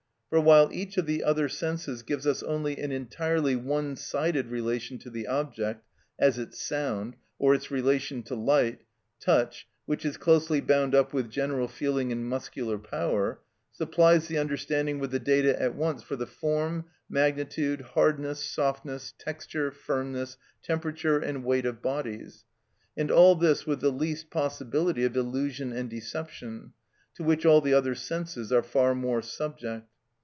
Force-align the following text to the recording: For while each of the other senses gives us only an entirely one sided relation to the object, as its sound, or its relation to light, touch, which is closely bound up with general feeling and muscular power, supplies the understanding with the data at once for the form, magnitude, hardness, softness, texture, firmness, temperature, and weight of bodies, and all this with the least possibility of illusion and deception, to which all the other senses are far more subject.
For 0.31 0.39
while 0.39 0.69
each 0.71 0.95
of 0.95 1.07
the 1.07 1.25
other 1.25 1.49
senses 1.49 2.03
gives 2.03 2.25
us 2.25 2.41
only 2.41 2.77
an 2.77 2.89
entirely 2.93 3.57
one 3.57 3.97
sided 3.97 4.47
relation 4.47 4.97
to 4.99 5.09
the 5.09 5.27
object, 5.27 5.85
as 6.17 6.39
its 6.39 6.57
sound, 6.57 7.17
or 7.37 7.53
its 7.53 7.69
relation 7.69 8.23
to 8.23 8.35
light, 8.35 8.79
touch, 9.19 9.67
which 9.85 10.05
is 10.05 10.15
closely 10.15 10.61
bound 10.61 10.95
up 10.95 11.11
with 11.11 11.29
general 11.29 11.67
feeling 11.67 12.13
and 12.13 12.29
muscular 12.29 12.77
power, 12.77 13.41
supplies 13.73 14.29
the 14.29 14.37
understanding 14.37 14.99
with 14.99 15.11
the 15.11 15.19
data 15.19 15.61
at 15.61 15.75
once 15.75 16.01
for 16.01 16.15
the 16.15 16.25
form, 16.25 16.85
magnitude, 17.09 17.81
hardness, 17.81 18.41
softness, 18.41 19.13
texture, 19.17 19.69
firmness, 19.69 20.37
temperature, 20.63 21.19
and 21.19 21.43
weight 21.43 21.65
of 21.65 21.81
bodies, 21.81 22.45
and 22.95 23.11
all 23.11 23.35
this 23.35 23.65
with 23.65 23.81
the 23.81 23.91
least 23.91 24.29
possibility 24.29 25.03
of 25.03 25.17
illusion 25.17 25.73
and 25.73 25.89
deception, 25.89 26.71
to 27.13 27.21
which 27.21 27.45
all 27.45 27.59
the 27.59 27.73
other 27.73 27.93
senses 27.93 28.49
are 28.53 28.63
far 28.63 28.95
more 28.95 29.21
subject. 29.21 29.89